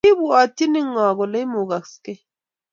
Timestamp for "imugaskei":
1.45-2.19